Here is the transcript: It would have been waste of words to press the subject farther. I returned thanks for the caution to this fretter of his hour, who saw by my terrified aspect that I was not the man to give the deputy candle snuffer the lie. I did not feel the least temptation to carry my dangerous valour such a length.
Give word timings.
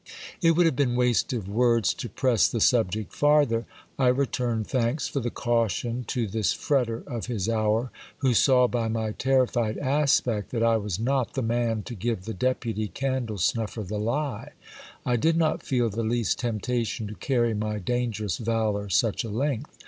It 0.41 0.55
would 0.57 0.65
have 0.65 0.75
been 0.75 0.95
waste 0.95 1.31
of 1.31 1.47
words 1.47 1.93
to 1.93 2.09
press 2.09 2.47
the 2.47 2.59
subject 2.59 3.13
farther. 3.13 3.67
I 3.99 4.07
returned 4.07 4.65
thanks 4.65 5.07
for 5.07 5.19
the 5.19 5.29
caution 5.29 6.05
to 6.05 6.25
this 6.25 6.53
fretter 6.55 7.03
of 7.05 7.27
his 7.27 7.47
hour, 7.47 7.91
who 8.17 8.33
saw 8.33 8.65
by 8.67 8.87
my 8.87 9.11
terrified 9.11 9.77
aspect 9.77 10.49
that 10.53 10.63
I 10.63 10.77
was 10.77 10.97
not 10.99 11.35
the 11.35 11.43
man 11.43 11.83
to 11.83 11.93
give 11.93 12.25
the 12.25 12.33
deputy 12.33 12.87
candle 12.87 13.37
snuffer 13.37 13.83
the 13.83 13.99
lie. 13.99 14.53
I 15.05 15.17
did 15.17 15.37
not 15.37 15.61
feel 15.61 15.91
the 15.91 16.01
least 16.01 16.39
temptation 16.39 17.05
to 17.05 17.13
carry 17.13 17.53
my 17.53 17.77
dangerous 17.77 18.37
valour 18.39 18.89
such 18.89 19.23
a 19.23 19.29
length. 19.29 19.77